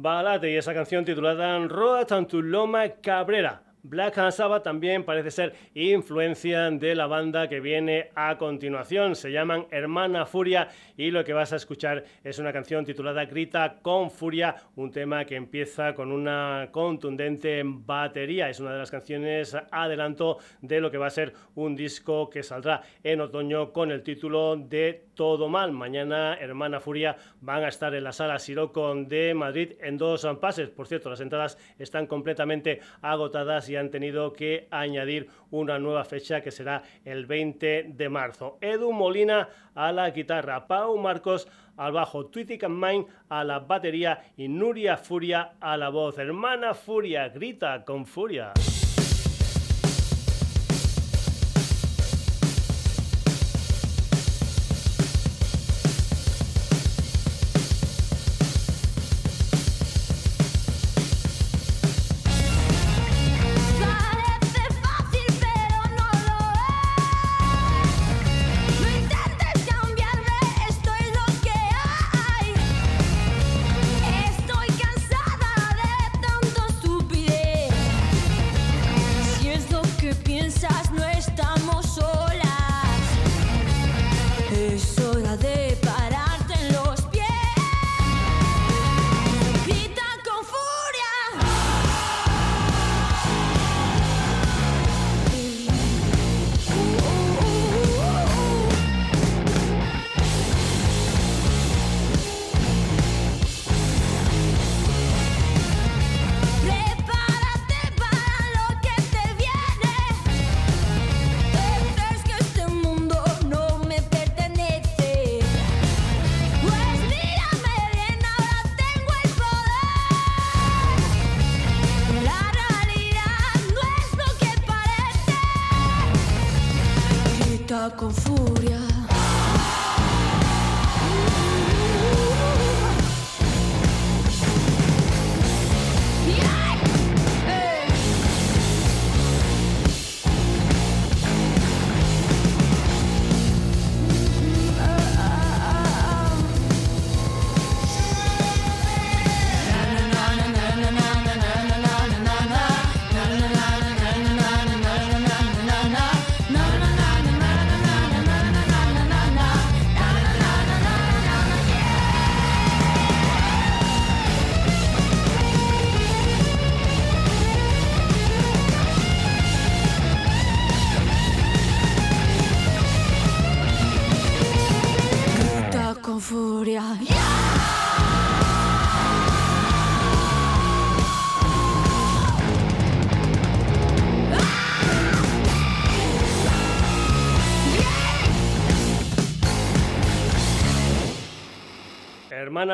Balate 0.01 0.51
y 0.51 0.55
esa 0.55 0.73
canción 0.73 1.05
titulada 1.05 1.59
Road 1.67 2.07
to 2.25 2.41
Loma 2.41 2.89
Cabrera. 3.03 3.61
Black 3.83 4.31
Sabbath 4.31 4.63
también 4.63 5.03
parece 5.03 5.31
ser 5.31 5.55
influencia 5.73 6.69
de 6.69 6.93
la 6.95 7.07
banda 7.07 7.47
que 7.47 7.59
viene 7.59 8.09
a 8.15 8.37
continuación. 8.37 9.15
Se 9.15 9.31
llaman 9.31 9.65
Hermana 9.71 10.25
Furia 10.25 10.69
y 10.97 11.09
lo 11.09 11.23
que 11.23 11.33
vas 11.33 11.53
a 11.53 11.55
escuchar 11.55 12.03
es 12.23 12.37
una 12.37 12.53
canción 12.53 12.85
titulada 12.85 13.25
Grita 13.25 13.79
con 13.81 14.11
Furia, 14.11 14.55
un 14.75 14.91
tema 14.91 15.25
que 15.25 15.35
empieza 15.35 15.95
con 15.95 16.11
una 16.11 16.69
contundente 16.71 17.61
batería. 17.63 18.49
Es 18.49 18.59
una 18.59 18.73
de 18.73 18.79
las 18.79 18.91
canciones 18.91 19.55
adelanto 19.71 20.37
de 20.61 20.79
lo 20.79 20.91
que 20.91 20.97
va 20.97 21.07
a 21.07 21.11
ser 21.11 21.33
un 21.55 21.75
disco 21.75 22.29
que 22.29 22.43
saldrá 22.43 22.81
en 23.03 23.21
otoño 23.21 23.71
con 23.71 23.91
el 23.91 24.03
título 24.03 24.57
de 24.57 25.05
Todo 25.21 25.49
Mal. 25.49 25.71
Mañana 25.71 26.33
Hermana 26.33 26.79
Furia 26.79 27.15
van 27.41 27.63
a 27.63 27.67
estar 27.67 27.93
en 27.93 28.03
la 28.03 28.11
sala 28.11 28.39
Siroco 28.39 28.95
de 28.95 29.35
Madrid 29.35 29.73
en 29.79 29.95
dos 29.95 30.27
pases. 30.41 30.69
Por 30.69 30.87
cierto, 30.87 31.11
las 31.11 31.21
entradas 31.21 31.59
están 31.77 32.07
completamente 32.07 32.79
agotadas 33.03 33.69
y 33.69 33.75
han 33.75 33.91
tenido 33.91 34.33
que 34.33 34.67
añadir 34.71 35.29
una 35.51 35.77
nueva 35.77 36.05
fecha 36.05 36.41
que 36.41 36.49
será 36.49 36.81
el 37.05 37.27
20 37.27 37.91
de 37.93 38.09
marzo. 38.09 38.57
Edu 38.61 38.91
Molina 38.91 39.47
a 39.75 39.91
la 39.91 40.09
guitarra, 40.09 40.65
Pau 40.65 40.97
Marcos 40.97 41.47
al 41.77 41.91
bajo, 41.91 42.25
Twitty 42.25 42.57
Mine 42.67 43.05
a 43.29 43.43
la 43.43 43.59
batería 43.59 44.23
y 44.35 44.47
Nuria 44.47 44.97
Furia 44.97 45.53
a 45.59 45.77
la 45.77 45.89
voz. 45.89 46.17
Hermana 46.17 46.73
Furia, 46.73 47.29
grita 47.29 47.85
con 47.85 48.07
furia. 48.07 48.53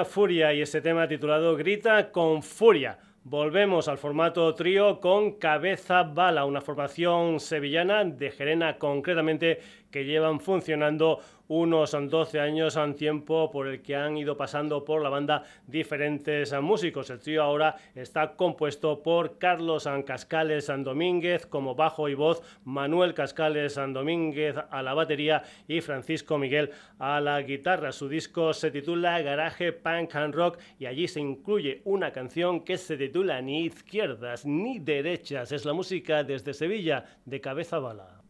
Furia 0.04 0.54
y 0.54 0.62
este 0.62 0.82
tema 0.82 1.08
titulado 1.08 1.56
Grita 1.56 2.12
con 2.12 2.44
Furia. 2.44 3.00
Volvemos 3.24 3.88
al 3.88 3.98
formato 3.98 4.54
trío 4.54 5.00
con 5.00 5.40
Cabeza 5.40 6.04
Bala, 6.04 6.44
una 6.44 6.60
formación 6.60 7.40
sevillana 7.40 8.04
de 8.04 8.30
Gerena 8.32 8.78
concretamente 8.78 9.62
que 9.90 10.04
llevan 10.04 10.42
funcionando 10.42 11.20
unos 11.48 11.91
12 11.91 12.39
años 12.39 12.76
en 12.76 12.95
tiempo 12.95 13.50
por 13.52 13.68
el 13.68 13.82
que 13.82 13.95
han 13.95 14.18
ido 14.18 14.38
pasando 14.38 14.84
por 14.84 15.02
la 15.02 15.10
banda 15.10 15.43
diferentes 15.66 16.54
músicos. 16.62 17.10
El 17.10 17.20
trío 17.20 17.43
ahora 17.43 17.76
está 17.95 18.36
compuesto 18.36 19.02
por 19.02 19.38
Carlos 19.38 19.88
Cascales 20.06 20.66
San 20.66 20.84
Domínguez 20.84 21.45
como 21.45 21.76
bajo 21.76 22.10
y 22.10 22.14
voz, 22.14 22.41
Manuel 22.66 23.14
Cascales 23.14 23.74
San 23.74 23.93
Domínguez 23.93 24.56
a 24.70 24.82
la 24.82 24.93
batería 24.93 25.43
y 25.68 25.82
Francisco 25.82 26.38
Miguel 26.38 26.72
a 27.00 27.22
la 27.22 27.41
guitarra. 27.41 27.91
Su 27.91 28.10
disco 28.10 28.54
se 28.54 28.72
titula 28.72 29.22
Garaje 29.22 29.72
Punk 29.74 30.16
and 30.16 30.36
Rock 30.36 30.60
y 30.80 30.86
allí 30.86 31.08
se 31.08 31.20
incluye 31.20 31.82
una 31.86 32.12
canción 32.12 32.62
que 32.62 32.78
se 32.78 32.98
titula 32.98 33.41
Ni 33.41 33.66
izquierdas 33.66 34.45
ni 34.45 34.80
derechas. 34.80 35.52
Es 35.52 35.66
la 35.66 35.74
música 35.74 36.24
desde 36.24 36.54
Sevilla 36.54 37.06
de 37.26 37.41
Cabeza 37.41 37.80
Bala. 37.80 38.22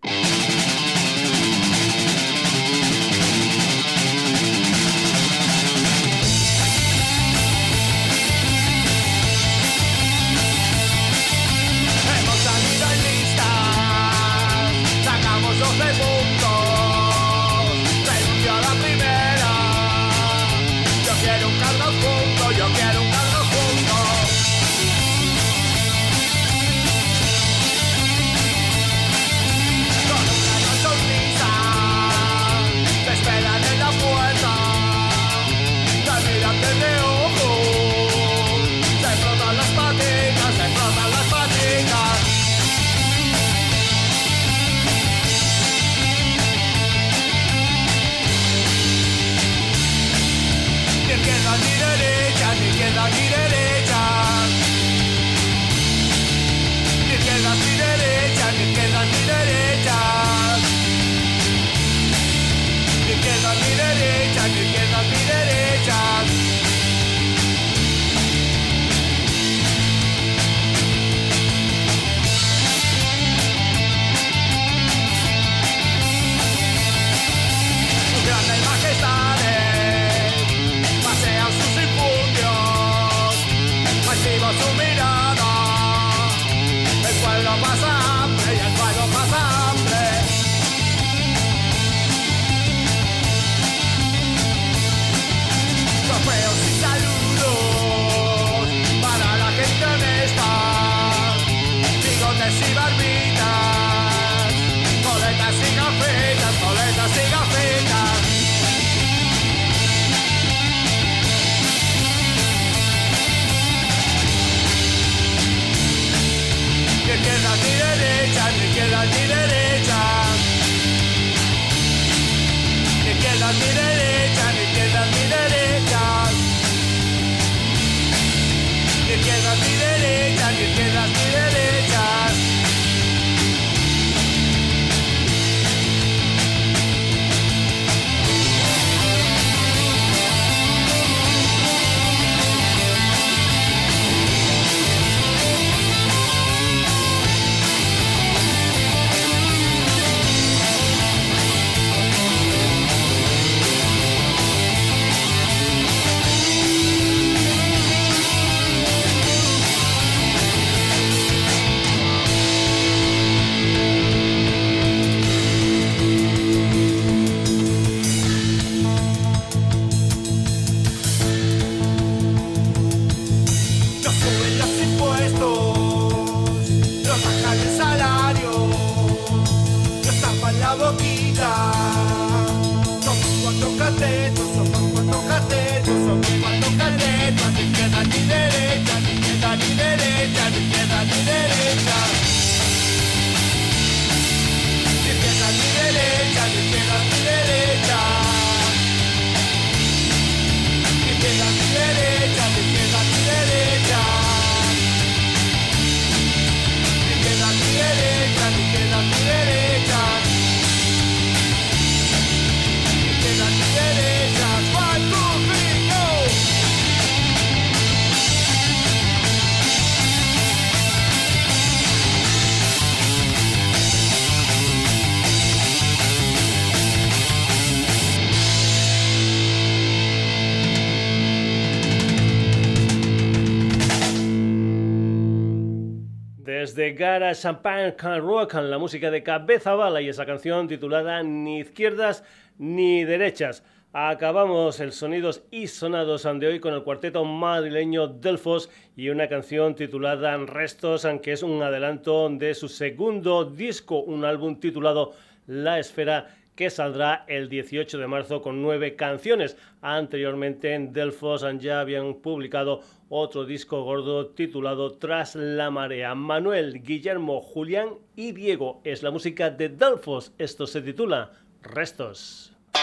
Gara 236.94 237.34
Champagne 237.34 237.96
Can 237.96 238.22
Rock, 238.22 238.54
la 238.56 238.78
música 238.78 239.10
de 239.12 239.24
Cabeza 239.24 239.74
Bala 239.74 240.02
y 240.02 240.10
esa 240.10 240.26
canción 240.26 240.68
titulada 240.68 241.24
Ni 241.24 241.60
izquierdas 241.60 242.24
ni 242.58 243.04
derechas. 243.04 243.64
Acabamos 243.94 244.80
el 244.80 244.92
sonidos 244.92 245.44
y 245.50 245.68
sonados 245.68 246.24
de 246.24 246.48
hoy 246.48 246.60
con 246.60 246.74
el 246.74 246.84
cuarteto 246.84 247.26
madrileño 247.26 248.08
Delfos 248.08 248.70
y 248.96 249.10
una 249.10 249.28
canción 249.28 249.76
titulada 249.76 250.38
Restos, 250.38 251.08
que 251.22 251.32
es 251.32 251.44
un 251.44 251.62
adelanto 251.62 252.30
de 252.30 252.54
su 252.54 252.68
segundo 252.68 253.46
disco, 253.46 254.02
un 254.02 254.24
álbum 254.24 254.60
titulado 254.60 255.14
La 255.48 255.80
Esfera 255.80 256.28
que 256.58 256.70
saldrá 256.72 257.24
el 257.28 257.48
18 257.48 258.00
de 258.00 258.08
marzo 258.08 258.42
con 258.42 258.62
nueve 258.62 258.98
canciones. 258.98 259.56
Anteriormente 259.82 260.74
en 260.74 260.92
Delfos 260.92 261.46
ya 261.60 261.80
habían 261.80 262.16
publicado 262.16 262.82
otro 263.10 263.46
disco 263.46 263.84
gordo 263.84 264.28
titulado 264.28 264.96
Tras 264.96 265.36
la 265.36 265.70
marea. 265.70 266.16
Manuel, 266.16 266.82
Guillermo, 266.84 267.42
Julián 267.42 267.92
y 268.16 268.32
Diego 268.34 268.82
es 268.84 269.04
la 269.04 269.12
música 269.12 269.52
de 269.52 269.70
Delfos. 269.70 270.34
Esto 270.40 270.66
se 270.68 270.82
titula 270.82 271.32
Restos. 271.62 272.52
¿Y 272.74 272.78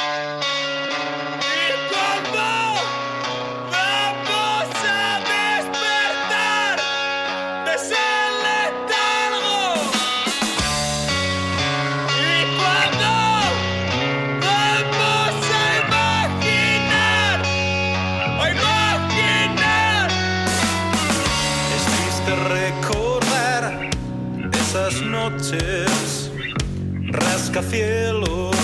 rascacielos, 27.54 28.56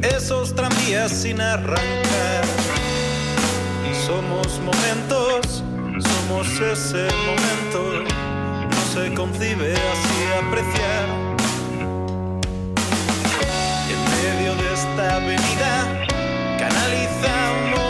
esos 0.00 0.54
tranvías 0.54 1.10
sin 1.10 1.40
arrancar. 1.40 2.44
Somos 4.06 4.60
momentos, 4.60 5.64
somos 5.98 6.46
ese 6.60 7.08
momento, 7.26 8.04
no 8.70 8.80
se 8.94 9.12
concibe 9.14 9.72
así 9.72 10.18
apreciar. 10.46 11.06
En 13.90 14.00
medio 14.14 14.54
de 14.54 14.66
esta 14.72 15.16
avenida 15.16 15.72
canalizamos 16.58 17.87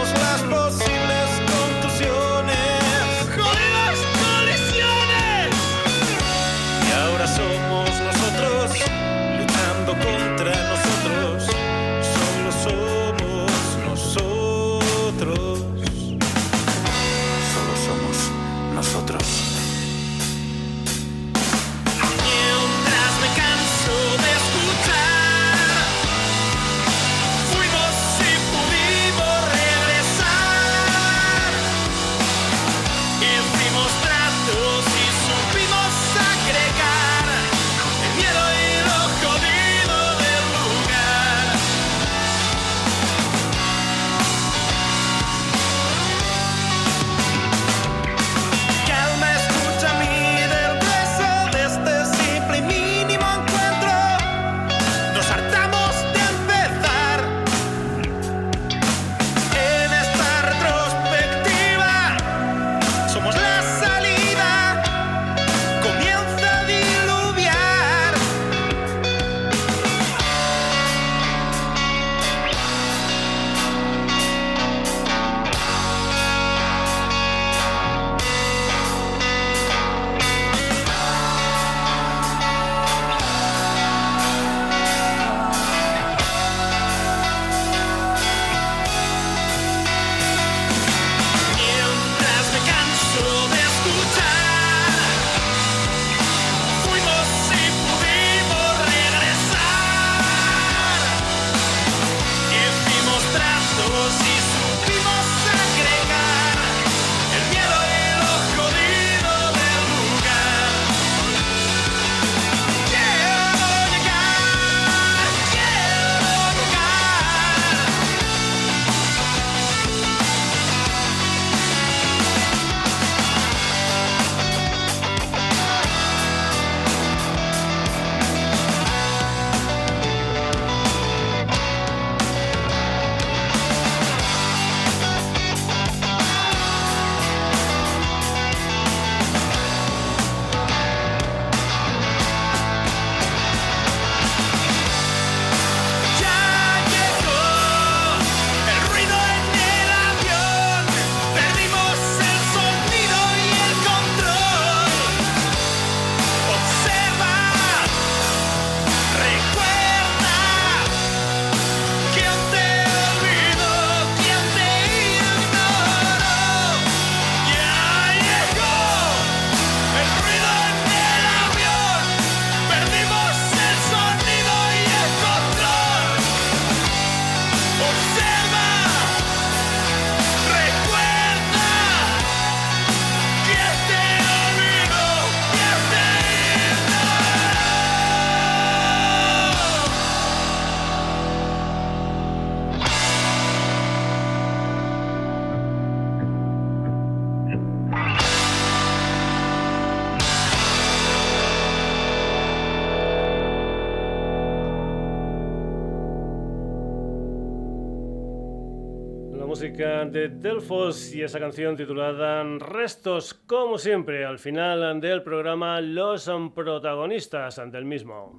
de 210.10 210.28
Delfos 210.28 211.14
y 211.14 211.22
esa 211.22 211.38
canción 211.38 211.76
titulada 211.76 212.42
Restos, 212.58 213.34
como 213.34 213.78
siempre, 213.78 214.24
al 214.24 214.38
final 214.38 215.00
del 215.00 215.22
programa 215.22 215.80
los 215.80 216.30
protagonistas 216.54 217.60
del 217.70 217.84
mismo. 217.84 218.32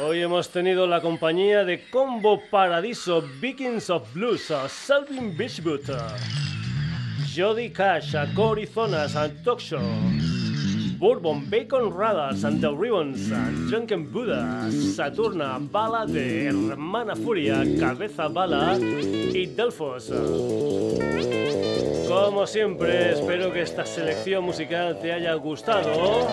Hoy 0.00 0.20
hemos 0.20 0.50
tenido 0.50 0.86
la 0.86 1.00
compañía 1.00 1.64
de 1.64 1.88
Combo 1.90 2.40
Paradiso, 2.50 3.22
Vikings 3.40 3.90
of 3.90 4.12
Blues, 4.14 4.52
Salvin 4.68 5.36
Beachwood, 5.36 5.90
Jody 7.34 7.70
Cash, 7.70 8.14
Cory 8.34 8.66
Zonas, 8.66 9.14
Talk 9.44 9.60
Show. 9.60 10.37
Bourbon, 10.98 11.48
Bacon 11.48 11.96
Radas, 11.96 12.40
The 12.40 12.70
Ribbons, 12.70 13.30
Drunken 13.70 14.10
Buddha, 14.10 14.68
Saturna, 14.72 15.58
Bala 15.60 16.04
de 16.04 16.46
Hermana 16.46 17.14
Furia, 17.14 17.64
Cabeza 17.78 18.26
Bala 18.26 18.76
y 18.80 19.46
Delfos. 19.46 20.12
Como 22.08 22.46
siempre, 22.48 23.12
espero 23.12 23.52
que 23.52 23.62
esta 23.62 23.86
selección 23.86 24.42
musical 24.44 24.98
te 25.00 25.12
haya 25.12 25.34
gustado 25.34 26.26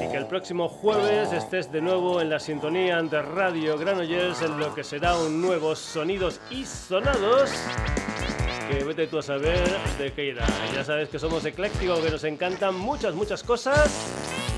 y 0.00 0.08
que 0.12 0.16
el 0.16 0.26
próximo 0.26 0.68
jueves 0.68 1.32
estés 1.32 1.72
de 1.72 1.80
nuevo 1.80 2.20
en 2.20 2.30
la 2.30 2.38
sintonía 2.38 3.02
de 3.02 3.20
Radio 3.20 3.76
Granollers 3.76 4.42
en 4.42 4.60
lo 4.60 4.72
que 4.76 4.84
será 4.84 5.18
un 5.18 5.40
nuevo 5.40 5.74
Sonidos 5.74 6.40
y 6.50 6.64
Sonados 6.64 7.50
que 8.68 8.84
vete 8.84 9.06
tú 9.06 9.18
a 9.18 9.22
saber 9.22 9.66
de 9.98 10.12
qué 10.12 10.26
irá. 10.26 10.46
Ya 10.74 10.84
sabes 10.84 11.08
que 11.08 11.18
somos 11.18 11.42
eclécticos, 11.44 11.98
que 12.00 12.10
nos 12.10 12.24
encantan 12.24 12.76
muchas, 12.76 13.14
muchas 13.14 13.42
cosas 13.42 13.90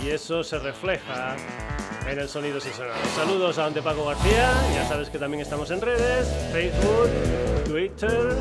y 0.05 0.11
eso 0.11 0.43
se 0.43 0.59
refleja 0.59 1.37
en 2.09 2.19
el 2.19 2.28
Sonidos 2.28 2.66
y 2.66 2.70
Sonados. 2.70 3.09
Saludos 3.15 3.59
a 3.59 3.66
Ante 3.66 3.82
Paco 3.82 4.05
García, 4.05 4.53
ya 4.74 4.89
sabes 4.89 5.11
que 5.11 5.19
también 5.19 5.43
estamos 5.43 5.70
en 5.70 5.81
redes, 5.81 6.27
Facebook, 6.53 7.09
Twitter, 7.66 8.35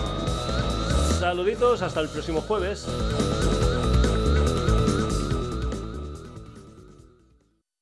Saluditos, 1.19 1.81
hasta 1.81 1.99
el 2.01 2.09
próximo 2.09 2.41
jueves. 2.41 2.85